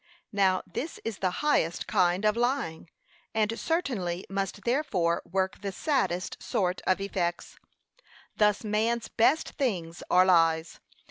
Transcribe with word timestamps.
Now 0.31 0.63
this 0.65 0.99
is 1.05 1.19
the 1.19 1.29
highest 1.45 1.85
kind 1.85 2.25
of 2.25 2.35
lying, 2.35 2.89
and 3.35 3.59
certainly 3.59 4.25
must 4.31 4.63
therefore 4.63 5.21
work 5.31 5.61
the 5.61 5.71
saddest 5.71 6.41
sort 6.41 6.81
of 6.87 6.99
effects. 6.99 7.59
Thus 8.35 8.63
man's 8.63 9.09
best 9.09 9.49
things 9.49 10.01
are 10.09 10.25
lies. 10.25 10.79